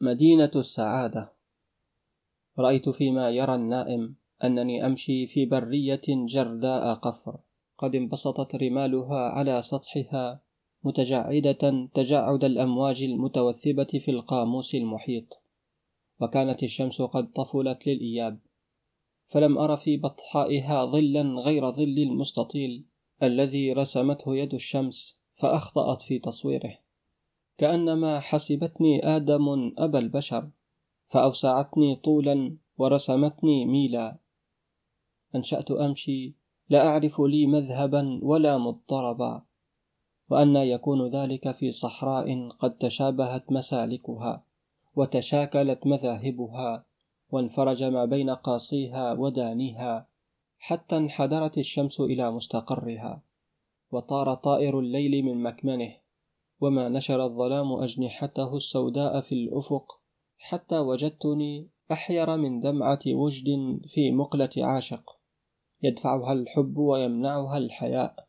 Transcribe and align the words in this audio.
مدينة 0.00 0.50
السعادة. 0.56 1.32
رأيت 2.58 2.88
فيما 2.88 3.30
يرى 3.30 3.54
النائم 3.54 4.16
أنني 4.44 4.86
أمشي 4.86 5.26
في 5.26 5.46
برية 5.46 6.02
جرداء 6.08 6.94
قفر. 6.94 7.38
قد 7.78 7.94
انبسطت 7.94 8.54
رمالها 8.54 9.18
على 9.18 9.62
سطحها 9.62 10.40
متجعدة 10.84 11.88
تجعد 11.94 12.44
الأمواج 12.44 13.02
المتوثبة 13.02 13.84
في 13.84 14.10
القاموس 14.10 14.74
المحيط. 14.74 15.42
وكانت 16.20 16.62
الشمس 16.62 17.02
قد 17.02 17.32
طفلت 17.32 17.86
للإياب. 17.86 18.38
فلم 19.28 19.58
أر 19.58 19.76
في 19.76 19.96
بطحائها 19.96 20.84
ظلا 20.84 21.22
غير 21.22 21.70
ظل 21.70 21.98
المستطيل 21.98 22.84
الذي 23.22 23.72
رسمته 23.72 24.36
يد 24.36 24.54
الشمس 24.54 25.18
فأخطأت 25.36 26.02
في 26.02 26.18
تصويره. 26.18 26.78
كأنما 27.58 28.20
حسبتني 28.20 29.16
آدم 29.16 29.72
أبا 29.78 29.98
البشر 29.98 30.48
فأوسعتني 31.08 31.96
طولا 31.96 32.56
ورسمتني 32.78 33.64
ميلا. 33.64 34.16
أنشأت 35.34 35.70
أمشي 35.70 36.34
لا 36.68 36.88
أعرف 36.88 37.20
لي 37.20 37.46
مذهبا 37.46 38.20
ولا 38.22 38.58
مضطربا 38.58 39.42
وأن 40.30 40.56
يكون 40.56 41.10
ذلك 41.10 41.50
في 41.50 41.72
صحراء 41.72 42.48
قد 42.48 42.78
تشابهت 42.78 43.52
مسالكها 43.52 44.44
وتشاكلت 44.96 45.86
مذاهبها 45.86 46.84
وانفرج 47.30 47.84
ما 47.84 48.04
بين 48.04 48.30
قاصيها 48.30 49.12
ودانيها 49.12 50.06
حتى 50.58 50.96
انحدرت 50.96 51.58
الشمس 51.58 52.00
إلى 52.00 52.30
مستقرها 52.30 53.22
وطار 53.90 54.34
طائر 54.34 54.78
الليل 54.78 55.24
من 55.24 55.42
مكمنه. 55.42 56.07
وما 56.60 56.88
نشر 56.88 57.24
الظلام 57.24 57.72
أجنحته 57.72 58.56
السوداء 58.56 59.20
في 59.20 59.34
الأفق 59.34 60.00
حتى 60.38 60.78
وجدتني 60.78 61.70
أحير 61.92 62.36
من 62.36 62.60
دمعة 62.60 63.00
وجد 63.06 63.46
في 63.88 64.12
مقلة 64.12 64.50
عاشق 64.56 65.18
يدفعها 65.82 66.32
الحب 66.32 66.76
ويمنعها 66.76 67.58
الحياء. 67.58 68.28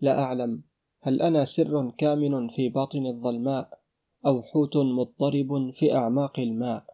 لا 0.00 0.22
أعلم 0.22 0.62
هل 1.02 1.22
أنا 1.22 1.44
سر 1.44 1.90
كامن 1.90 2.48
في 2.48 2.68
باطن 2.68 3.06
الظلماء 3.06 3.80
أو 4.26 4.42
حوت 4.42 4.76
مضطرب 4.76 5.72
في 5.74 5.94
أعماق 5.94 6.40
الماء. 6.40 6.84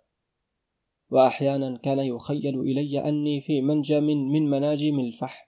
وأحيانا 1.11 1.79
كان 1.79 1.99
يخيل 1.99 2.61
إلي 2.61 3.09
أني 3.09 3.41
في 3.41 3.61
منجم 3.61 4.05
من 4.05 4.51
مناجم 4.51 5.01
الفحم 5.01 5.46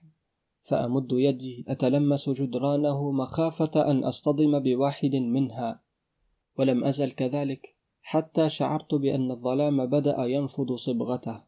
فأمد 0.63 1.07
يدي 1.11 1.65
أتلمس 1.67 2.29
جدرانه 2.29 3.11
مخافة 3.11 3.91
أن 3.91 4.03
أصطدم 4.03 4.59
بواحد 4.59 5.15
منها. 5.15 5.81
ولم 6.57 6.83
أزل 6.83 7.11
كذلك 7.11 7.75
حتى 8.01 8.49
شعرت 8.49 8.95
بأن 8.95 9.31
الظلام 9.31 9.85
بدأ 9.85 10.25
ينفض 10.25 10.75
صبغته 10.75 11.43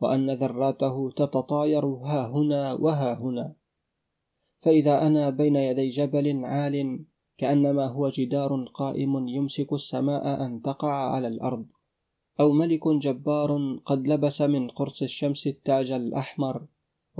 وأن 0.00 0.30
ذراته 0.30 1.10
تتطاير 1.16 1.86
ها 1.86 2.26
هنا 2.26 2.72
وها 2.72 3.14
هنا. 3.14 3.54
فإذا 4.62 5.06
أنا 5.06 5.30
بين 5.30 5.56
يدي 5.56 5.88
جبل 5.88 6.44
عال 6.44 7.04
كأنما 7.38 7.86
هو 7.86 8.08
جدار 8.08 8.64
قائم 8.74 9.28
يمسك 9.28 9.72
السماء 9.72 10.46
أن 10.46 10.62
تقع 10.62 10.92
على 11.14 11.28
الأرض 11.28 11.66
أو 12.40 12.52
ملك 12.52 12.88
جبار 12.88 13.78
قد 13.84 14.08
لبس 14.08 14.42
من 14.42 14.68
قرص 14.68 15.02
الشمس 15.02 15.46
التاج 15.46 15.90
الأحمر. 15.90 16.66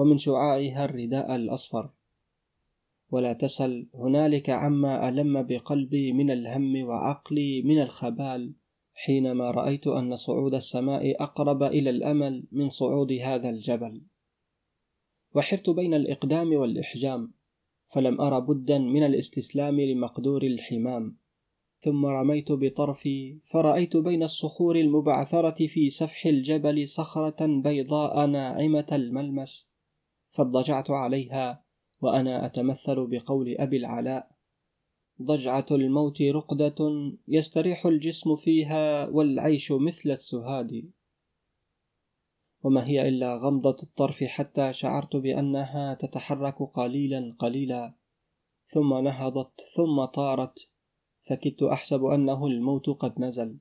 ومن 0.01 0.19
شعاعها 0.19 0.85
الرداء 0.85 1.37
الأصفر. 1.37 1.91
ولا 3.11 3.33
تسل 3.33 3.87
هنالك 3.95 4.51
عما 4.51 5.09
ألم 5.09 5.43
بقلبي 5.43 6.13
من 6.13 6.31
الهم 6.31 6.85
وعقلي 6.85 7.63
من 7.63 7.83
الخبال 7.83 8.53
حينما 8.95 9.51
رأيت 9.51 9.87
أن 9.87 10.17
صعود 10.17 10.55
السماء 10.55 11.23
أقرب 11.23 11.63
إلى 11.63 11.91
الأمل 11.91 12.45
من 12.53 12.71
صعود 12.71 13.13
هذا 13.13 13.51
الجبل. 13.51 14.03
وحرت 15.35 15.71
بين 15.71 15.95
الإقدام 15.95 16.53
والإحجام 16.53 17.33
فلم 17.95 18.21
أر 18.21 18.39
بدا 18.39 18.79
من 18.79 19.03
الاستسلام 19.03 19.81
لمقدور 19.81 20.43
الحمام. 20.43 21.17
ثم 21.79 22.07
رميت 22.07 22.53
بطرفي 22.53 23.39
فرأيت 23.51 23.97
بين 23.97 24.23
الصخور 24.23 24.77
المبعثرة 24.77 25.67
في 25.67 25.91
سفح 25.91 26.27
الجبل 26.27 26.89
صخرة 26.89 27.47
بيضاء 27.47 28.27
ناعمة 28.27 28.87
الملمس. 28.93 29.70
فاضطجعت 30.41 30.91
عليها 30.91 31.65
وأنا 32.01 32.47
أتمثل 32.47 33.07
بقول 33.07 33.57
أبي 33.59 33.77
العلاء. 33.77 34.31
ضجعة 35.23 35.67
الموت 35.71 36.23
رقدة 36.23 36.75
يستريح 37.29 37.87
الجسم 37.87 38.37
فيها 38.37 39.09
والعيش 39.09 39.73
مثل 39.73 40.11
السهاد. 40.11 40.91
وما 42.63 42.87
هي 42.87 43.09
إلا 43.09 43.37
غمضة 43.37 43.77
الطرف 43.83 44.25
حتى 44.25 44.73
شعرت 44.73 45.17
بأنها 45.17 45.95
تتحرك 45.95 46.63
قليلا 46.63 47.37
قليلا. 47.39 47.95
ثم 48.69 48.95
نهضت 48.95 49.61
ثم 49.77 50.05
طارت. 50.05 50.59
فكدت 51.31 51.63
أحسب 51.63 52.05
أنه 52.05 52.47
الموت 52.47 52.91
قد 52.91 53.21
نزل. 53.21 53.59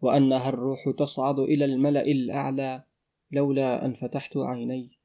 وأنها 0.00 0.48
الروح 0.48 0.78
تصعد 0.98 1.38
إلى 1.38 1.64
الملأ 1.64 2.02
الأعلى 2.02 2.84
لولا 3.30 3.86
أن 3.86 3.94
فتحت 3.94 4.36
عيني. 4.36 5.01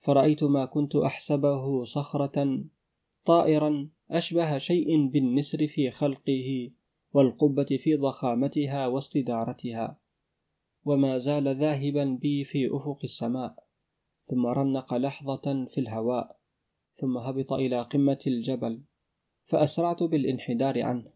فرأيت 0.00 0.44
ما 0.44 0.64
كنت 0.64 0.96
أحسبه 0.96 1.84
صخرة 1.84 2.64
طائرا 3.24 3.88
أشبه 4.10 4.58
شيء 4.58 5.06
بالنسر 5.06 5.66
في 5.66 5.90
خلقه 5.90 6.70
والقبة 7.12 7.78
في 7.82 7.96
ضخامتها 7.96 8.86
واستدارتها 8.86 9.98
وما 10.84 11.18
زال 11.18 11.56
ذاهبا 11.56 12.04
بي 12.04 12.44
في 12.44 12.76
أفق 12.76 12.98
السماء 13.04 13.54
ثم 14.26 14.46
رنق 14.46 14.94
لحظة 14.94 15.64
في 15.64 15.78
الهواء 15.78 16.38
ثم 16.94 17.16
هبط 17.18 17.52
إلى 17.52 17.82
قمة 17.82 18.18
الجبل 18.26 18.82
فأسرعت 19.44 20.02
بالانحدار 20.02 20.82
عنه 20.82 21.10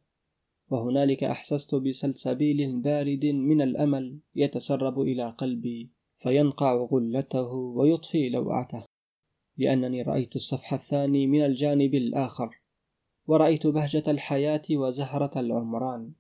وهنالك 0.71 1.25
أحسست 1.25 1.75
بسلسبيل 1.75 2.81
بارد 2.81 3.25
من 3.25 3.63
الأمل 3.63 4.19
يتسرب 4.35 5.01
إلى 5.01 5.31
قلبي. 5.31 5.91
فينقع 6.23 6.75
غلته 6.75 7.53
ويطفي 7.53 8.29
لوعته 8.29 8.85
لأنني 9.57 10.03
رأيت 10.03 10.37
الصفح 10.37 10.73
الثاني 10.73 11.27
من 11.27 11.45
الجانب 11.45 11.95
الآخر 11.95 12.61
ورأيت 13.27 13.67
بهجة 13.67 14.11
الحياة 14.11 14.63
وزهرة 14.71 15.41
العمران. 15.41 16.13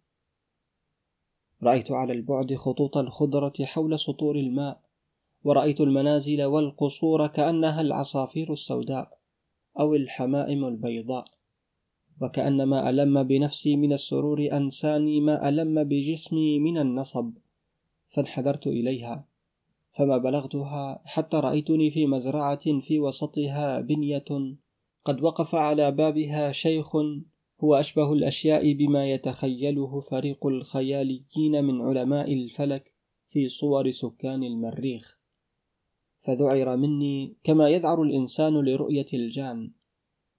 رأيت 1.62 1.90
على 1.90 2.12
البعد 2.12 2.54
خطوط 2.54 2.96
الخضرة 2.96 3.52
حول 3.64 3.98
سطور 3.98 4.36
الماء 4.36 4.80
ورأيت 5.44 5.80
المنازل 5.80 6.42
والقصور 6.42 7.26
كأنها 7.26 7.80
العصافير 7.80 8.52
السوداء 8.52 9.18
أو 9.80 9.94
الحمائم 9.94 10.64
البيضاء 10.64 11.24
وكأنما 12.20 12.90
ألم 12.90 13.22
بنفسي 13.22 13.76
من 13.76 13.92
السرور 13.92 14.48
أنساني 14.52 15.20
ما 15.20 15.48
ألم 15.48 15.84
بجسمي 15.84 16.58
من 16.58 16.78
النصب 16.78 17.32
فانحدرت 18.08 18.66
إليها. 18.66 19.31
فما 19.92 20.18
بلغتها 20.18 21.02
حتى 21.04 21.36
رأيتني 21.36 21.90
في 21.90 22.06
مزرعة 22.06 22.80
في 22.80 23.00
وسطها 23.00 23.80
بنية. 23.80 24.24
قد 25.04 25.22
وقف 25.22 25.54
على 25.54 25.90
بابها 25.90 26.52
شيخ 26.52 26.96
هو 27.64 27.74
أشبه 27.74 28.12
الأشياء 28.12 28.72
بما 28.72 29.06
يتخيله 29.06 30.00
فريق 30.00 30.46
الخياليين 30.46 31.64
من 31.64 31.80
علماء 31.80 32.32
الفلك 32.32 32.92
في 33.30 33.48
صور 33.48 33.90
سكان 33.90 34.42
المريخ. 34.42 35.18
فذعر 36.20 36.76
مني 36.76 37.36
كما 37.44 37.68
يذعر 37.68 38.02
الإنسان 38.02 38.52
لرؤية 38.52 39.06
الجان. 39.14 39.72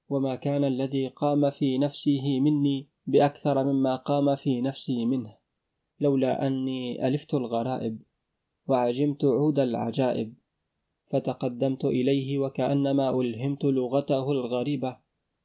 وما 0.09 0.35
كان 0.35 0.63
الذي 0.63 1.07
قام 1.07 1.49
في 1.49 1.77
نفسه 1.77 2.39
مني 2.39 2.89
بأكثر 3.05 3.63
مما 3.63 3.95
قام 3.95 4.35
في 4.35 4.61
نفسي 4.61 5.05
منه 5.05 5.35
لولا 5.99 6.47
أني 6.47 7.07
ألفت 7.07 7.33
الغرائب. 7.33 8.01
وعجمت 8.67 9.25
عود 9.25 9.59
العجائب 9.59 10.33
فتقدمت 11.11 11.85
إليه 11.85 12.39
وكأنما 12.39 13.21
ألهمت 13.21 13.63
لغته 13.63 14.31
الغريبة 14.31 14.97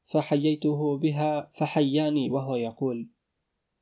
فحييته 0.05 0.97
بها 0.97 1.51
فحياني 1.59 2.29
وهو 2.29 2.55
يقول 2.55 3.09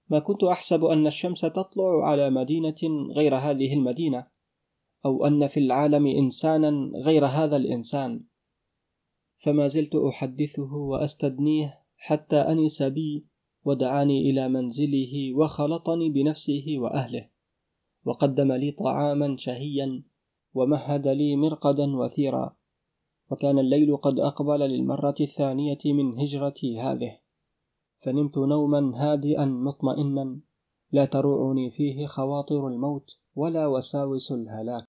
ما 0.10 0.20
كنت 0.20 0.44
أحسب 0.44 0.84
أن 0.86 1.08
الشمس 1.08 1.42
تطلع 1.42 2.08
على 2.08 2.30
مدينة 2.30 3.10
غير 3.16 3.36
هذه 3.36 3.74
المدينة 3.74 4.28
أو 5.06 5.26
أن 5.26 5.48
في 5.48 5.60
العالم 5.60 6.08
إنسانا 6.08 6.92
غير 6.96 7.26
هذا 7.26 7.58
الإنسان 7.58 8.24
فما 9.38 9.68
زلت 9.68 9.96
أحدثه 9.96 10.74
وأستدنيه 10.74 11.84
حتى 11.96 12.36
أنس 12.36 12.84
بي 12.84 13.26
ودعاني 13.66 14.30
إلى 14.30 14.50
منزله 14.50 15.34
وخلطني 15.36 16.10
بنفسه 16.10 16.66
وأهله. 16.78 17.30
وقدم 18.08 18.52
لي 18.52 18.72
طعاما 18.72 19.38
شهيا 19.38 20.04
ومهد 20.54 21.08
لي 21.08 21.36
مرقدا 21.36 21.98
وثيرا. 21.98 22.56
وكان 23.32 23.60
الليل 23.60 23.98
قد 23.98 24.20
أقبل 24.20 24.60
للمرة 24.60 25.16
الثانية 25.22 25.80
من 25.86 26.20
هجرتي 26.20 26.80
هذه. 26.80 27.20
فنمت 28.00 28.38
نوما 28.38 28.92
هادئا 28.96 29.46
مطمئنا. 29.46 30.40
لا 30.92 31.06
تروعني 31.06 31.72
فيه 31.72 32.06
خواطر 32.06 32.68
الموت 32.68 33.10
ولا 33.36 33.68
وساوس 33.68 34.32
الهلاك. 34.32 34.86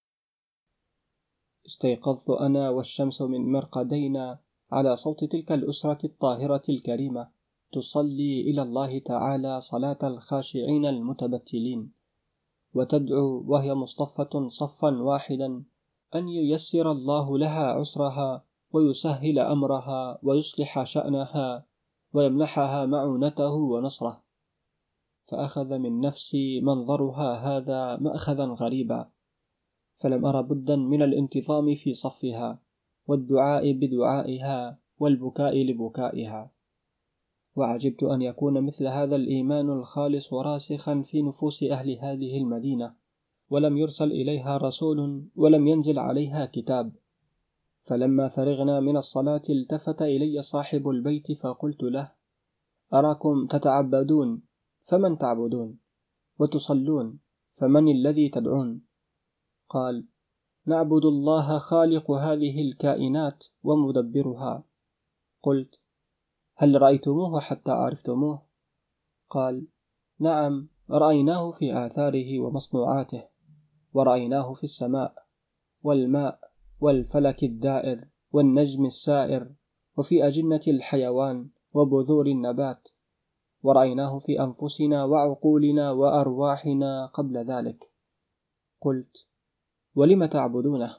استيقظت 1.67 2.31
أنا 2.31 2.71
والشمس 2.71 3.23
من 3.23 3.53
مرقدينا 3.53 4.39
على 4.73 4.97
صوت 4.97 5.25
تلك 5.25 5.53
الأسرة 5.53 6.07
الطاهرة 6.07 6.63
الكريمة. 6.69 7.29
تصلي 7.73 8.41
إلى 8.41 8.63
الله 8.63 8.99
تعالى 8.99 9.61
صلاة 9.61 9.99
الخاشعين 10.03 10.87
المتبتلين. 10.87 11.98
وتدعو 12.75 13.45
وهي 13.47 13.75
مصطفة 13.75 14.49
صفا 14.49 15.03
واحدا 15.03 15.65
أن 16.15 16.29
ييسر 16.29 16.93
الله 16.93 17.39
لها 17.39 17.67
عسرها 17.67 18.45
ويسهل 18.73 19.39
أمرها 19.39 20.19
ويصلح 20.23 20.83
شأنها 20.83 21.67
ويمنحها 22.13 22.87
معونته 22.87 23.55
ونصره. 23.55 24.23
فأخذ 25.27 25.79
من 25.79 26.01
نفسي 26.01 26.61
منظرها 26.61 27.35
هذا 27.35 27.97
مأخذا 27.97 28.45
غريبا 28.45 29.11
فلم 30.01 30.27
أر 30.27 30.41
بدا 30.41 30.77
من 30.77 31.03
الانتظام 31.03 31.75
في 31.75 31.95
صفها 31.95 32.59
والدعاء 33.07 33.73
بدعائها 33.73 34.79
والبكاء 34.99 35.63
لبكائها. 35.63 36.51
وعجبت 37.59 38.03
أن 38.03 38.23
يكون 38.23 38.61
مثل 38.67 38.87
هذا 38.87 39.17
الإيمان 39.17 39.71
الخالص 39.71 40.35
راسخا 40.35 41.03
في 41.03 41.23
نفوس 41.23 41.63
أهل 41.63 41.99
هذه 41.99 42.39
المدينة. 42.39 42.95
ولم 43.51 43.77
يرسل 43.77 44.13
إليها 44.13 44.57
رسول 44.57 45.25
ولم 45.37 45.67
ينزل 45.67 45.99
عليها 45.99 46.47
كتاب. 46.47 46.93
فلما 47.85 48.29
فرغنا 48.29 48.81
من 48.81 48.97
الصلاة 48.97 49.43
التفت 49.51 50.03
إلي 50.03 50.43
صاحب 50.43 50.89
البيت 50.89 51.33
فقلت 51.33 51.83
له 51.83 52.13
أراكم 52.95 53.47
تتعبدون؟ 53.47 54.43
فمن 54.87 55.19
تعبدون؟ 55.19 55.79
وتصلون؟ 56.39 57.19
فمن 57.53 57.89
الذي 57.89 58.29
تدعون؟ 58.29 58.81
قال 59.69 60.05
نعبد 60.67 61.05
الله 61.05 61.59
خالق 61.59 62.11
هذه 62.11 62.63
الكائنات 62.63 63.45
ومدبرها. 63.63 64.65
قلت 65.43 65.78
هل 66.61 66.83
رأيتموه 66.83 67.41
حتى 67.41 67.71
عرفتموه؟ 67.71 68.43
قال 69.31 69.67
نعم 70.19 70.69
رأيناه 70.91 71.51
في 71.51 71.87
آثاره 71.87 72.41
ومصنوعاته 72.41 73.25
ورأيناه 73.95 74.53
في 74.53 74.65
السماء 74.65 75.15
والماء 75.83 76.41
والفلك 76.81 77.45
الدائر 77.45 78.09
والنجم 78.33 78.87
السائر 78.87 79.55
وفي 79.97 80.27
أجنة 80.27 80.61
الحيوان 80.69 81.51
وبذور 81.73 82.27
النبات 82.27 82.89
ورأيناه 83.63 84.19
في 84.19 84.41
أنفسنا 84.41 85.05
وعقولنا 85.05 85.91
وأرواحنا 85.91 87.07
قبل 87.07 87.37
ذلك. 87.37 87.93
قلت 88.81 89.27
ولم 89.95 90.25
تعبدونه؟ 90.25 90.97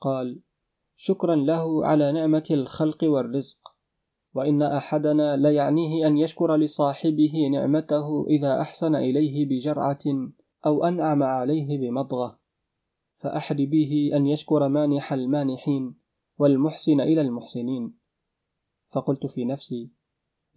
قال 0.00 0.40
شكرا 0.96 1.36
له 1.36 1.86
على 1.86 2.12
نعمة 2.12 2.44
الخلق 2.50 3.04
والرزق. 3.04 3.65
وإن 4.36 4.62
أحدنا 4.62 5.36
ليعنيه 5.36 6.06
أن 6.06 6.18
يشكر 6.18 6.56
لصاحبه 6.56 7.48
نعمته 7.52 8.26
إذا 8.28 8.60
أحسن 8.60 8.94
إليه 8.94 9.48
بجرعة 9.48 10.04
أو 10.66 10.84
أنعم 10.84 11.22
عليه 11.22 11.78
بمضغة. 11.78 12.38
فأحر 13.14 13.54
به 13.54 14.10
أن 14.14 14.26
يشكر 14.26 14.68
مانح 14.68 15.12
المانحين 15.12 15.94
والمحسن 16.38 17.00
إلى 17.00 17.20
المحسنين. 17.20 17.94
فقلت 18.92 19.26
في 19.26 19.44
نفسي 19.44 19.90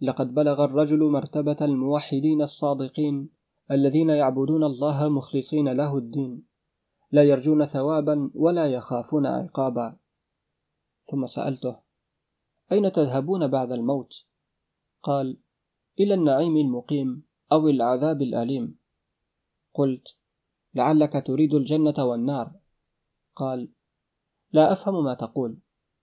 لقد 0.00 0.34
بلغ 0.34 0.64
الرجل 0.64 1.04
مرتبة 1.04 1.56
الموحدين 1.62 2.42
الصادقين 2.42 3.28
الذين 3.70 4.10
يعبدون 4.10 4.64
الله 4.64 5.08
مخلصين 5.08 5.68
له 5.68 5.98
الدين 5.98 6.42
لا 7.12 7.22
يرجون 7.22 7.66
ثوابا 7.66 8.30
ولا 8.34 8.66
يخافون 8.66 9.26
عقابا. 9.26 9.96
ثم 11.10 11.26
سألته 11.26 11.89
أين 12.72 12.92
تذهبون 12.92 13.46
بعد 13.46 13.72
الموت؟ 13.72 14.24
قال 15.02 15.36
إلى 16.00 16.14
النعيم 16.14 16.56
المقيم 16.56 17.22
أو 17.52 17.68
العذاب 17.68 18.22
الأليم. 18.22 18.78
قلت 19.74 20.08
لعلك 20.74 21.26
تريد 21.26 21.54
الجنة 21.54 21.94
والنار. 21.98 22.52
قال 23.36 23.68
لا 24.52 24.72
أفهم 24.72 25.04
ما 25.04 25.14
تقول 25.14 25.58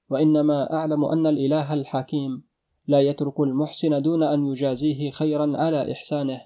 وإنما 0.09 0.73
أعلم 0.73 1.05
أن 1.05 1.27
الإله 1.27 1.73
الحكيم 1.73 2.43
لا 2.87 3.01
يترك 3.01 3.39
المحسن 3.39 4.01
دون 4.01 4.23
أن 4.23 4.45
يجازيه 4.45 5.11
خيرا 5.11 5.57
على 5.57 5.91
إحسانه 5.91 6.41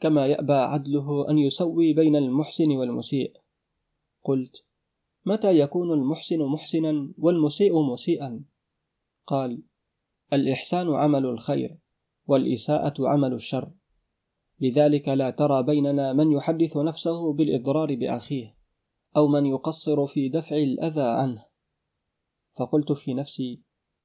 كما 0.00 0.26
يأبى 0.26 0.52
عدله 0.52 1.30
أن 1.30 1.38
يسوي 1.38 1.92
بين 1.92 2.16
المحسن 2.16 2.70
والمسيء. 2.70 3.36
قلت 4.24 4.64
متى 5.24 5.58
يكون 5.58 5.92
المحسن 5.92 6.38
محسنا 6.38 7.12
والمسيء 7.18 7.82
مسيئا؟ 7.82 8.44
قال 9.32 9.62
الإحسان 10.32 10.94
عمل 10.94 11.26
الخير 11.26 11.78
والإساءة 12.26 12.94
عمل 13.08 13.32
الشر. 13.32 13.70
لذلك 14.60 15.08
لا 15.08 15.30
ترى 15.30 15.62
بيننا 15.62 16.12
من 16.12 16.32
يحدث 16.32 16.76
نفسه 16.76 17.32
بالإضرار 17.32 17.94
بأخيه 17.94 18.56
أو 19.16 19.28
من 19.28 19.46
يقصر 19.46 20.06
في 20.06 20.28
دفع 20.28 20.56
الأذى 20.56 21.02
عنه. 21.02 21.44
فقلت 22.56 22.92
في 22.92 23.14
نفسي 23.14 23.60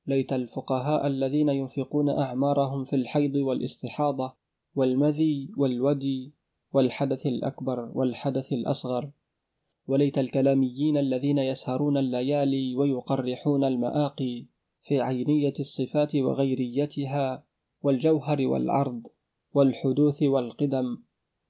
ليت 0.07 0.33
الفقهاء 0.33 1.07
الذين 1.07 1.49
ينفقون 1.49 2.09
أعمارهم 2.09 2.83
في 2.83 2.95
الحيض 2.95 3.35
والاستحاضة 3.35 4.33
والمذي 4.75 5.51
والودي 5.57 6.33
والحدث 6.73 7.25
الأكبر 7.25 7.91
والحدث 7.93 8.53
الأصغر 8.53 9.11
وليت 9.87 10.17
الكلاميين 10.17 10.97
الذين 10.97 11.37
يسهرون 11.37 11.97
الليالي 11.97 12.75
ويقرحون 12.75 13.63
المآقي 13.63 14.45
في 14.81 15.01
عينية 15.01 15.53
الصفات 15.59 16.15
وغيريتها 16.15 17.43
والجوهر 17.81 18.47
والعرض 18.47 19.07
والحدوث 19.53 20.23
والقدم 20.23 20.97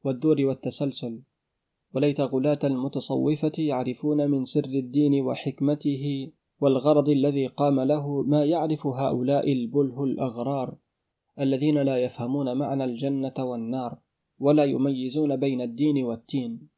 والدور 0.04 0.42
والتسلسل. 0.42 1.22
وليت 1.94 2.22
غلاة 2.22 2.60
المتصوفة 2.64 3.52
يعرفون 3.58 4.32
من 4.32 4.46
سر 4.46 4.66
الدين 4.66 5.22
وحكمته 5.22 6.32
والغرض 6.60 7.10
الذي 7.10 7.48
قام 7.48 7.80
له 7.80 8.22
ما 8.22 8.46
يعرف 8.46 8.88
هؤلاء 8.88 9.54
البله 9.54 10.04
الأغرار 10.04 10.78
الذين 11.40 11.78
لا 11.78 11.98
يفهمون 11.98 12.58
معنى 12.58 12.84
الجنة 12.84 13.34
والنار 13.40 13.98
ولا 14.40 14.64
يميزون 14.64 15.36
بين 15.36 15.62
الدين 15.62 16.04
والتين. 16.04 16.70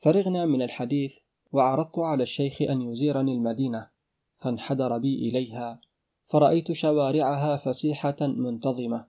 فرغنا 0.00 0.46
من 0.46 0.62
الحديث 0.62 1.14
وعرضت 1.52 1.98
على 1.98 2.22
الشيخ 2.22 2.62
أن 2.62 2.82
يزيرني 2.82 3.32
المدينة. 3.32 3.93
فانحدر 4.38 4.98
بي 4.98 5.28
إليها 5.28 5.80
فرأيت 6.26 6.72
شوارعها 6.72 7.56
فسيحة 7.56 8.16
منتظمة 8.20 9.06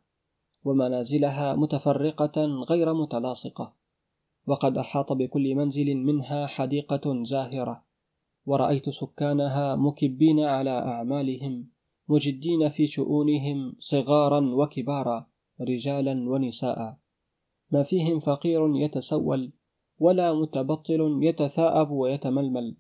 ومنازلها 0.64 1.56
متفرقة 1.56 2.46
غير 2.46 2.94
متلاصقة 2.94 3.74
وقد 4.48 4.78
أحاط 4.78 5.14
بكل 5.14 5.56
منزل 5.56 5.96
منها 5.96 6.48
حديقة 6.48 7.24
زاهرة 7.24 7.86
ورأيت 8.46 8.90
سكانها 8.90 9.76
مكبين 9.76 10.40
على 10.40 10.70
أعمالهم 10.70 11.68
مجدين 12.08 12.70
في 12.70 12.88
شؤونهم 12.88 13.76
صغارا 13.80 14.56
وكبارا 14.56 15.28
رجالا 15.62 16.30
ونساء. 16.30 16.98
ما 17.72 17.84
فيهم 17.84 18.20
فقير 18.20 18.76
يتسول 18.76 19.52
ولا 20.00 20.34
متبطل 20.34 21.20
يتثاءب 21.22 21.92
ويتململ. 21.92 22.76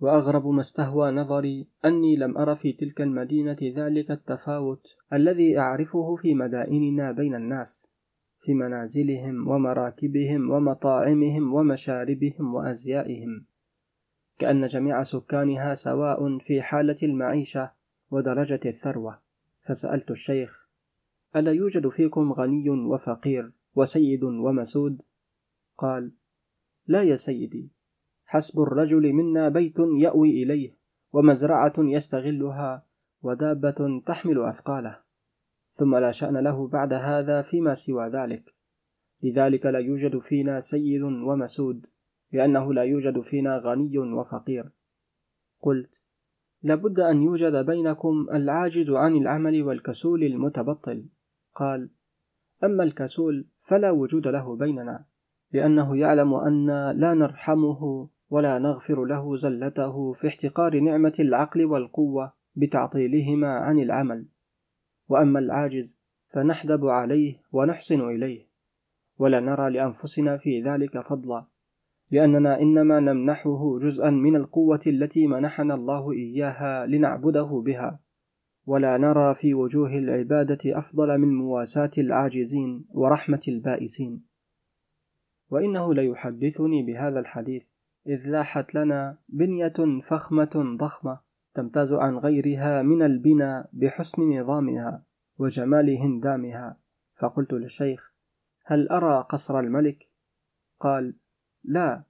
وأغرب 0.00 0.46
ما 0.46 0.60
استهوى 0.60 1.10
نظري 1.10 1.66
أني 1.84 2.16
لم 2.16 2.38
أر 2.38 2.56
في 2.56 2.72
تلك 2.72 3.00
المدينة 3.00 3.56
ذلك 3.62 4.10
التفاوت 4.10 4.96
الذي 5.12 5.58
أعرفه 5.58 6.16
في 6.16 6.34
مدائننا 6.34 7.12
بين 7.12 7.34
الناس 7.34 7.88
في 8.40 8.54
منازلهم 8.54 9.48
ومراكبهم 9.48 10.50
ومطاعمهم 10.50 11.54
ومشاربهم 11.54 12.54
وأزيائهم 12.54 13.44
كأن 14.38 14.66
جميع 14.66 15.02
سكانها 15.02 15.74
سواء 15.74 16.38
في 16.38 16.62
حالة 16.62 16.96
المعيشة 17.02 17.70
ودرجة 18.10 18.60
الثروة 18.66 19.18
فسألت 19.66 20.10
الشيخ 20.10 20.68
ألا 21.36 21.52
يوجد 21.52 21.88
فيكم 21.88 22.32
غني 22.32 22.70
وفقير 22.70 23.52
وسيد 23.74 24.24
ومسود؟ 24.24 25.02
قال 25.78 26.12
لا 26.86 27.02
يا 27.02 27.16
سيدي 27.16 27.77
حسب 28.30 28.60
الرجل 28.60 29.12
منا 29.12 29.48
بيت 29.48 29.76
يأوي 29.78 30.42
إليه 30.42 30.76
ومزرعة 31.12 31.72
يستغلها 31.78 32.86
ودابة 33.22 34.02
تحمل 34.06 34.42
أثقاله. 34.42 34.98
ثم 35.72 35.96
لا 35.96 36.10
شأن 36.10 36.36
له 36.36 36.68
بعد 36.68 36.92
هذا 36.92 37.42
فيما 37.42 37.74
سوى 37.74 38.08
ذلك. 38.08 38.54
لذلك 39.22 39.66
لا 39.66 39.78
يوجد 39.78 40.18
فينا 40.18 40.60
سيد 40.60 41.02
ومسود 41.02 41.86
لأنه 42.32 42.74
لا 42.74 42.82
يوجد 42.82 43.20
فينا 43.20 43.58
غني 43.58 43.98
وفقير. 43.98 44.70
قلت 45.60 46.00
لابد 46.62 47.00
أن 47.00 47.22
يوجد 47.22 47.66
بينكم 47.66 48.26
العاجز 48.32 48.90
عن 48.90 49.16
العمل 49.16 49.62
والكسول 49.62 50.24
المتبطل. 50.24 51.08
قال 51.54 51.90
أما 52.64 52.84
الكسول 52.84 53.46
فلا 53.62 53.90
وجود 53.90 54.26
له 54.26 54.56
بيننا 54.56 55.04
لأنه 55.52 55.96
يعلم 55.96 56.34
أن 56.34 56.66
لا 56.90 57.14
نرحمه 57.14 58.08
ولا 58.30 58.58
نغفر 58.58 59.04
له 59.04 59.36
زلته 59.36 60.12
في 60.12 60.28
احتقار 60.28 60.80
نعمة 60.80 61.14
العقل 61.20 61.64
والقوة 61.64 62.32
بتعطيلهما 62.56 63.48
عن 63.48 63.78
العمل. 63.78 64.26
وأما 65.08 65.38
العاجز 65.38 66.00
فنحدب 66.28 66.86
عليه 66.86 67.42
ونحسن 67.52 68.00
إليه. 68.00 68.48
ولا 69.18 69.40
نرى 69.40 69.70
لأنفسنا 69.70 70.36
في 70.36 70.62
ذلك 70.62 71.00
فضلا 71.00 71.46
لأننا 72.10 72.60
إنما 72.60 73.00
نمنحه 73.00 73.78
جزءا 73.78 74.10
من 74.10 74.36
القوة 74.36 74.80
التي 74.86 75.26
منحنا 75.26 75.74
الله 75.74 76.12
إياها 76.12 76.86
لنعبده 76.86 77.62
بها. 77.66 78.00
ولا 78.66 78.98
نرى 78.98 79.34
في 79.34 79.54
وجوه 79.54 79.98
العبادة 79.98 80.58
أفضل 80.78 81.18
من 81.18 81.34
مواساة 81.34 81.90
العاجزين 81.98 82.84
ورحمة 82.90 83.40
البائسين. 83.48 84.24
وإنه 85.50 85.94
ليحدثني 85.94 86.82
بهذا 86.82 87.20
الحديث 87.20 87.62
إذ 88.08 88.28
لاحت 88.28 88.74
لنا 88.74 89.18
بنية 89.28 90.00
فخمة 90.02 90.76
ضخمة 90.80 91.20
تمتاز 91.54 91.92
عن 91.92 92.18
غيرها 92.18 92.82
من 92.82 93.02
البنى 93.02 93.64
بحسن 93.72 94.22
نظامها 94.22 95.02
وجمال 95.38 95.96
هندامها. 95.96 96.76
فقلت 97.20 97.52
للشيخ 97.52 98.12
هل 98.64 98.88
أرى 98.88 99.26
قصر 99.28 99.60
الملك؟ 99.60 100.08
قال 100.80 101.14
لا 101.64 102.02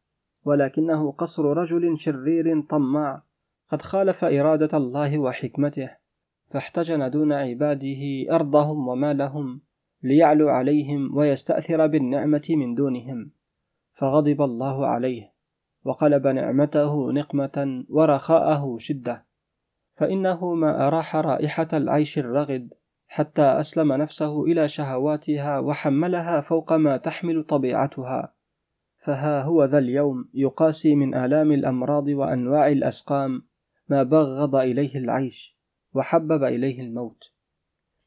ولكنه 0.44 1.12
قصر 1.12 1.44
رجل 1.44 1.98
شرير 1.98 2.60
طماع. 2.60 3.22
قد 3.70 3.82
خالف 3.82 4.24
إرادة 4.24 4.76
الله 4.76 5.18
وحكمته 5.18 5.90
فاحتجن 6.50 7.10
دون 7.10 7.32
عباده 7.32 8.26
أرضهم 8.30 8.88
ومالهم 8.88 9.60
ليعلو 10.02 10.48
عليهم 10.48 11.16
ويستأثر 11.16 11.86
بالنعمة 11.86 12.46
من 12.50 12.74
دونهم. 12.74 13.30
فغضب 13.94 14.42
الله 14.42 14.86
عليه. 14.86 15.37
وقلب 15.88 16.26
نعمته 16.26 17.12
نقمة 17.12 17.84
ورخاءه 17.88 18.78
شدة. 18.78 19.26
فإنه 19.96 20.54
ما 20.54 20.86
أراح 20.86 21.16
رائحة 21.16 21.68
العيش 21.72 22.18
الرغد 22.18 22.74
حتى 23.06 23.42
أسلم 23.42 23.92
نفسه 23.92 24.44
إلى 24.44 24.68
شهواتها 24.68 25.58
وحملها 25.58 26.40
فوق 26.40 26.72
ما 26.72 26.96
تحمل 26.96 27.44
طبيعتها. 27.44 28.34
فها 28.96 29.42
هو 29.42 29.64
ذا 29.64 29.78
اليوم 29.78 30.28
يقاسي 30.34 30.94
من 30.94 31.14
آلام 31.14 31.52
الأمراض 31.52 32.08
وأنواع 32.08 32.68
الأسقام 32.68 33.42
ما 33.88 34.02
بغض 34.02 34.54
إليه 34.54 34.98
العيش 34.98 35.58
وحبب 35.94 36.44
إليه 36.44 36.80
الموت. 36.80 37.24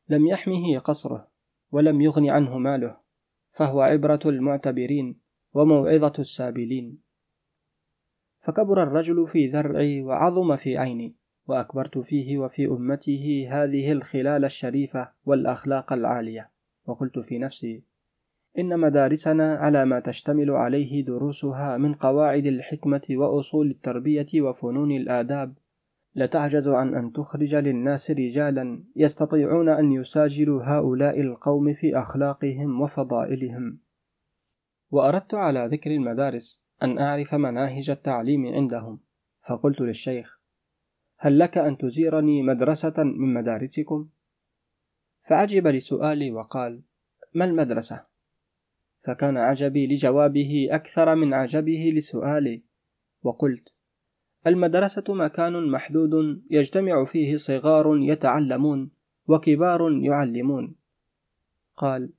لم 0.10 0.28
يحمه 0.28 0.80
قصره 0.80 1.28
ولم 1.72 2.02
يغن 2.02 2.30
عنه 2.30 2.58
ماله 2.58 2.98
فهو 3.52 3.82
عبرة 3.82 4.20
المعتبرين 4.26 5.22
وموعظة 5.54 6.14
السابلين. 6.20 7.11
فكبر 8.42 8.84
الرجل 8.84 9.28
في 9.28 9.48
ذرعي 9.48 10.02
وعظم 10.02 10.56
في 10.56 10.78
عيني 10.78 11.16
وأكبرت 11.48 11.98
فيه 11.98 12.38
وفي 12.38 12.66
أمته 12.66 13.48
هذه 13.52 13.92
الخلال 13.92 14.46
الشريفة 14.46 15.10
والأخلاق 15.26 15.94
العالية. 15.94 16.50
وقلت 16.86 17.20
في 17.20 17.40
نفسي 17.40 17.84
إن 18.60 18.80
مدارسنا 18.80 19.56
على 19.56 19.86
ما 19.86 20.00
تشتمل 20.00 20.52
عليه 20.52 21.06
دروسها 21.06 21.78
من 21.78 21.94
قواعد 21.94 22.46
الحكمة 22.46 23.02
وأصول 23.10 23.72
التربية 23.72 24.42
وفنون 24.42 24.92
الآداب. 24.92 25.54
لتعجز 26.16 26.68
عن 26.68 26.96
أن 26.96 27.12
تخرج 27.12 27.56
للناس 27.56 28.12
رجالا 28.12 28.84
يستطيعون 28.96 29.70
أن 29.70 29.92
يساجلوا 29.92 30.64
هؤلاء 30.64 31.22
القوم 31.22 31.74
في 31.74 31.98
أخلاقهم 31.98 32.82
وفضائلهم. 32.82 33.80
وأردت 34.92 35.34
على 35.34 35.70
ذكر 35.72 35.92
المدارس 35.92 36.61
أن 36.84 37.00
أعرف 37.00 37.36
مناهج 37.36 37.90
التعليم 37.90 38.54
عندهم 38.54 39.00
فقلت 39.50 39.82
للشيخ 39.82 40.40
هل 41.18 41.40
لك 41.40 41.58
أن 41.58 41.78
تزيرني 41.78 42.42
مدرسة 42.44 43.04
من 43.04 43.34
مدارسكم؟ 43.34 44.10
فعجب 45.30 45.68
لسؤالي 45.68 46.32
وقال 46.32 46.82
ما 47.34 47.46
المدرسة؟ 47.46 48.06
فكان 49.04 49.38
عجبي 49.38 49.88
لجوابه 49.88 50.68
أكثر 50.72 51.16
من 51.16 51.34
عجبه 51.34 51.94
لسؤالي 51.96 52.64
وقلت 53.24 53.74
المدرسة 54.48 55.04
مكان 55.10 55.72
محدود 55.72 56.44
يجتمع 56.50 57.06
فيه 57.06 57.38
صغار 57.38 57.98
يتعلمون 57.98 58.92
وكبار 59.28 59.92
يعلمون 59.92 60.76
قال 61.78 62.10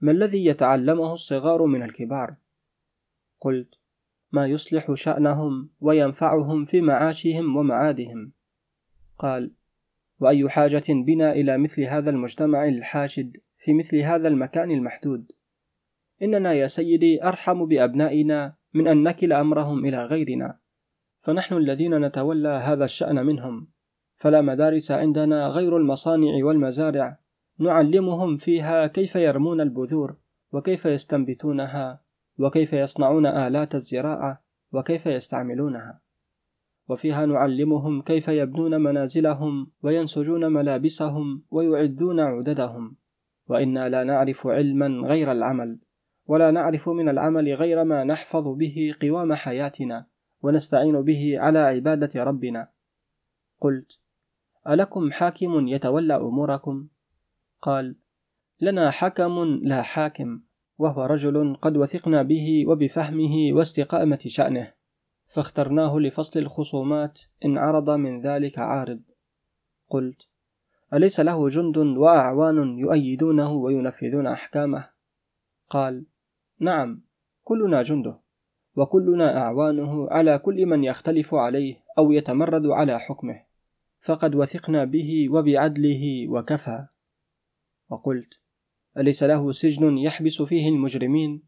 ما 0.00 0.12
الذي 0.12 0.46
يتعلمه 0.46 1.12
الصغار 1.12 1.66
من 1.66 1.82
الكبار 1.82 2.34
قلت 3.40 3.79
ما 4.32 4.46
يصلح 4.46 4.94
شأنهم 4.94 5.70
وينفعهم 5.80 6.64
في 6.64 6.80
معاشهم 6.80 7.56
ومعادهم. 7.56 8.32
قال 9.18 9.52
وأي 10.20 10.48
حاجة 10.48 10.84
بنا 10.88 11.32
إلى 11.32 11.58
مثل 11.58 11.82
هذا 11.82 12.10
المجتمع 12.10 12.68
الحاشد 12.68 13.36
في 13.58 13.72
مثل 13.72 13.96
هذا 13.96 14.28
المكان 14.28 14.70
المحدود. 14.70 15.32
إننا 16.22 16.52
يا 16.52 16.66
سيدي 16.66 17.24
أرحم 17.24 17.66
بأبنائنا 17.66 18.54
من 18.74 18.88
أن 18.88 19.02
نكل 19.02 19.32
أمرهم 19.32 19.86
إلى 19.86 20.04
غيرنا. 20.04 20.58
فنحن 21.22 21.56
الذين 21.56 22.00
نتولى 22.00 22.48
هذا 22.48 22.84
الشأن 22.84 23.26
منهم. 23.26 23.68
فلا 24.16 24.40
مدارس 24.40 24.90
عندنا 24.90 25.46
غير 25.46 25.76
المصانع 25.76 26.44
والمزارع. 26.44 27.18
نعلمهم 27.58 28.36
فيها 28.36 28.86
كيف 28.86 29.16
يرمون 29.16 29.60
البذور 29.60 30.16
وكيف 30.52 30.86
يستنبتونها 30.86 32.00
وكيف 32.40 32.72
يصنعون 32.72 33.26
آلات 33.26 33.74
الزراعة 33.74 34.42
وكيف 34.72 35.06
يستعملونها. 35.06 36.00
وفيها 36.88 37.26
نعلمهم 37.26 38.02
كيف 38.02 38.28
يبنون 38.28 38.80
منازلهم 38.80 39.70
وينسجون 39.82 40.52
ملابسهم 40.52 41.42
ويعدون 41.50 42.20
عددهم. 42.20 42.96
وإنا 43.48 43.88
لا 43.88 44.04
نعرف 44.04 44.46
علما 44.46 45.08
غير 45.08 45.32
العمل 45.32 45.78
ولا 46.26 46.50
نعرف 46.50 46.88
من 46.88 47.08
العمل 47.08 47.54
غير 47.54 47.84
ما 47.84 48.04
نحفظ 48.04 48.48
به 48.48 48.94
قوام 49.02 49.34
حياتنا 49.34 50.06
ونستعين 50.42 51.02
به 51.02 51.34
على 51.38 51.58
عبادة 51.58 52.24
ربنا. 52.24 52.68
قلت 53.60 53.98
ألكم 54.68 55.10
حاكم 55.12 55.68
يتولى 55.68 56.16
أموركم؟ 56.16 56.88
قال 57.62 57.96
لنا 58.60 58.90
حكم 58.90 59.44
لا 59.62 59.82
حاكم. 59.82 60.40
وهو 60.80 61.04
رجل 61.04 61.56
قد 61.62 61.76
وثقنا 61.76 62.22
به 62.22 62.64
وبفهمه 62.68 63.52
واستقامة 63.52 64.20
شأنه. 64.26 64.72
فاخترناه 65.28 65.98
لفصل 65.98 66.40
الخصومات 66.40 67.20
إن 67.44 67.58
عرض 67.58 67.90
من 67.90 68.20
ذلك 68.20 68.58
عارض. 68.58 69.00
قلت 69.88 70.22
أليس 70.94 71.20
له 71.20 71.48
جند 71.48 71.76
وأعوان 71.76 72.78
يؤيدونه 72.78 73.52
وينفذون 73.52 74.26
أحكامه؟ 74.26 74.88
قال 75.70 76.06
نعم 76.58 77.02
كلنا 77.44 77.82
جنده 77.82 78.20
وكلنا 78.76 79.38
أعوانه 79.38 80.08
على 80.10 80.38
كل 80.38 80.66
من 80.66 80.84
يختلف 80.84 81.34
عليه 81.34 81.84
أو 81.98 82.12
يتمرد 82.12 82.66
على 82.66 83.00
حكمه. 83.00 83.42
فقد 84.00 84.34
وثقنا 84.34 84.84
به 84.84 85.28
وبعدله 85.30 86.28
وكفى. 86.28 86.86
وقلت 87.90 88.39
أليس 88.98 89.22
له 89.22 89.52
سجن 89.52 89.98
يحبس 89.98 90.42
فيه 90.42 90.68
المجرمين؟ 90.68 91.42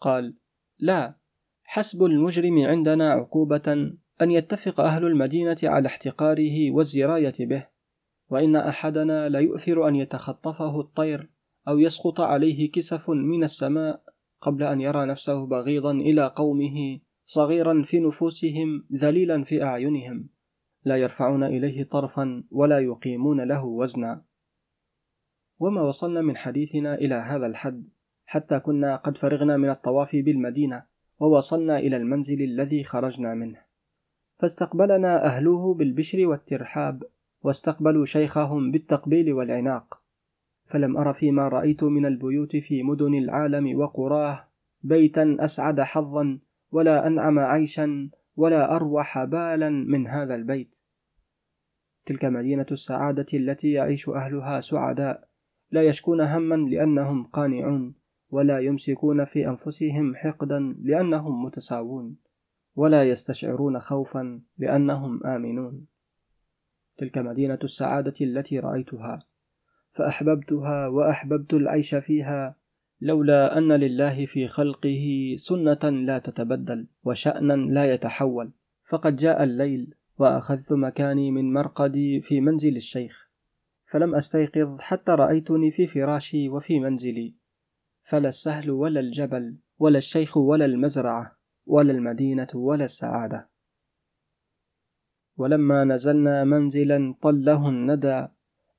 قال 0.00 0.34
لا 0.78 1.16
حسب 1.64 2.02
المجرم 2.02 2.66
عندنا 2.66 3.10
عقوبة 3.10 3.92
أن 4.22 4.30
يتفق 4.30 4.80
أهل 4.80 5.04
المدينة 5.04 5.56
على 5.62 5.86
احتقاره 5.86 6.70
والزراية 6.70 7.34
به 7.40 7.66
وإن 8.30 8.56
أحدنا 8.56 9.28
ليؤثر 9.28 9.88
أن 9.88 9.96
يتخطفه 9.96 10.80
الطير 10.80 11.30
أو 11.68 11.78
يسقط 11.78 12.20
عليه 12.20 12.72
كسف 12.72 13.10
من 13.10 13.44
السماء 13.44 14.02
قبل 14.40 14.62
أن 14.62 14.80
يرى 14.80 15.06
نفسه 15.06 15.46
بغيضا 15.46 15.92
إلى 15.92 16.32
قومه 16.36 16.98
صغيرا 17.26 17.82
في 17.82 18.00
نفوسهم 18.00 18.86
ذليلا 18.92 19.44
في 19.44 19.62
أعينهم 19.62 20.28
لا 20.84 20.96
يرفعون 20.96 21.44
إليه 21.44 21.84
طرفا 21.84 22.44
ولا 22.50 22.78
يقيمون 22.78 23.40
له 23.40 23.64
وزنا 23.64 24.24
وما 25.58 25.82
وصلنا 25.82 26.20
من 26.20 26.36
حديثنا 26.36 26.94
إلى 26.94 27.14
هذا 27.14 27.46
الحد 27.46 27.88
حتى 28.26 28.60
كنا 28.60 28.96
قد 28.96 29.18
فرغنا 29.18 29.56
من 29.56 29.70
الطواف 29.70 30.16
بالمدينة 30.16 30.82
ووصلنا 31.18 31.78
إلى 31.78 31.96
المنزل 31.96 32.42
الذي 32.42 32.84
خرجنا 32.84 33.34
منه. 33.34 33.58
فاستقبلنا 34.38 35.24
أهله 35.24 35.74
بالبشر 35.74 36.26
والترحاب 36.26 37.02
واستقبلوا 37.42 38.04
شيخهم 38.04 38.70
بالتقبيل 38.70 39.32
والعناق. 39.32 40.00
فلم 40.66 40.96
أر 40.96 41.12
فيما 41.12 41.48
رأيت 41.48 41.84
من 41.84 42.06
البيوت 42.06 42.56
في 42.56 42.82
مدن 42.82 43.14
العالم 43.14 43.78
وقراه 43.78 44.48
بيتا 44.82 45.36
أسعد 45.40 45.80
حظا 45.80 46.38
ولا 46.72 47.06
أنعم 47.06 47.38
عيشا 47.38 48.10
ولا 48.36 48.76
أروح 48.76 49.24
بالا 49.24 49.68
من 49.68 50.06
هذا 50.06 50.34
البيت. 50.34 50.74
تلك 52.06 52.24
مدينة 52.24 52.66
السعادة 52.72 53.26
التي 53.34 53.72
يعيش 53.72 54.08
أهلها 54.08 54.60
سعداء. 54.60 55.28
لا 55.74 55.82
يشكون 55.82 56.20
هما 56.20 56.54
لأنهم 56.54 57.24
قانعون 57.24 57.94
ولا 58.30 58.58
يمسكون 58.58 59.24
في 59.24 59.48
أنفسهم 59.48 60.16
حقدا 60.16 60.76
لأنهم 60.82 61.44
متساوون 61.44 62.16
ولا 62.76 63.04
يستشعرون 63.04 63.80
خوفا 63.80 64.40
لأنهم 64.58 65.26
آمنون. 65.26 65.86
تلك 66.98 67.18
مدينة 67.18 67.58
السعادة 67.64 68.14
التي 68.20 68.58
رأيتها 68.58 69.26
فأحببتها 69.92 70.86
وأحببت 70.86 71.54
العيش 71.54 71.94
فيها 71.94 72.56
لولا 73.00 73.58
أن 73.58 73.72
لله 73.72 74.26
في 74.26 74.48
خلقه 74.48 75.34
سنة 75.38 75.90
لا 75.90 76.18
تتبدل 76.18 76.86
وشأنا 77.04 77.52
لا 77.52 77.94
يتحول. 77.94 78.52
فقد 78.88 79.16
جاء 79.16 79.44
الليل 79.44 79.94
وأخذت 80.18 80.72
مكاني 80.72 81.30
من 81.30 81.52
مرقدي 81.52 82.20
في 82.20 82.40
منزل 82.40 82.76
الشيخ 82.76 83.23
فلم 83.86 84.14
أستيقظ 84.14 84.80
حتى 84.80 85.12
رأيتني 85.12 85.70
في 85.70 85.86
فراشي 85.86 86.48
وفي 86.48 86.80
منزلي. 86.80 87.34
فلا 88.04 88.28
السهل 88.28 88.70
ولا 88.70 89.00
الجبل 89.00 89.56
ولا 89.78 89.98
الشيخ 89.98 90.36
ولا 90.36 90.64
المزرعة 90.64 91.38
ولا 91.66 91.92
المدينة 91.92 92.48
ولا 92.54 92.84
السعادة. 92.84 93.48
ولما 95.36 95.84
نزلنا 95.84 96.44
منزلا 96.44 97.14
طله 97.22 97.68
الندى 97.68 98.28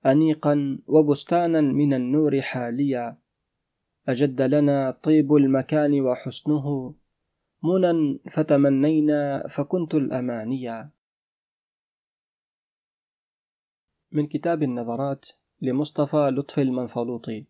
أنيقا 0.05 0.79
وبستانا 0.87 1.61
من 1.61 1.93
النور 1.93 2.41
حاليا. 2.41 3.17
أجد 4.07 4.41
لنا 4.41 4.91
طيب 4.91 5.35
المكان 5.35 6.01
وحسنه 6.01 6.95
منى 7.63 8.19
فتمنينا 8.31 9.47
فكنت 9.47 9.95
الأمانيا. 9.95 10.94
من 14.15 14.27
كتاب 14.27 14.63
النظرات 14.63 15.25
لمصطفى 15.61 16.17
لطفي 16.17 16.61
المنفلوطي. 16.61 17.45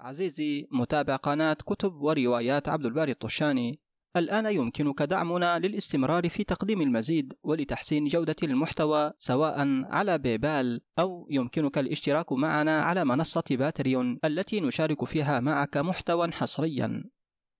عزيزي 0.00 0.68
متابع 0.70 1.16
قناة 1.16 1.54
كتب 1.54 1.94
وروايات 1.94 2.68
عبد 2.68 2.86
الباري 2.86 3.12
الطشاني. 3.12 3.80
الآن 4.16 4.46
يمكنك 4.46 5.02
دعمنا 5.02 5.58
للاستمرار 5.58 6.28
في 6.28 6.44
تقديم 6.44 6.80
المزيد 6.82 7.34
ولتحسين 7.42 8.08
جودة 8.08 8.36
المحتوى 8.42 9.12
سواء 9.18 9.84
على 9.84 10.18
بيبال 10.18 10.80
أو 10.98 11.26
يمكنك 11.30 11.78
الاشتراك 11.78 12.32
معنا 12.32 12.80
على 12.80 13.04
منصة 13.04 13.44
باتريون 13.50 14.18
التي 14.24 14.60
نشارك 14.60 15.04
فيها 15.04 15.40
معك 15.40 15.76
محتوى 15.76 16.32
حصريا. 16.32 17.04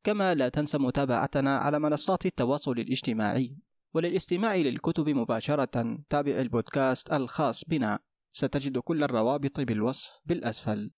كما 0.04 0.34
لا 0.34 0.48
تنسى 0.48 0.78
متابعتنا 0.78 1.58
على 1.58 1.78
منصات 1.78 2.26
التواصل 2.26 2.72
الاجتماعي. 2.72 3.56
وللاستماع 3.94 4.56
للكتب 4.56 5.08
مباشرة 5.08 5.98
تابع 6.10 6.32
البودكاست 6.40 7.12
الخاص 7.12 7.64
بنا. 7.64 7.98
ستجد 8.30 8.78
كل 8.78 9.04
الروابط 9.04 9.60
بالوصف 9.60 10.10
بالأسفل. 10.26 10.90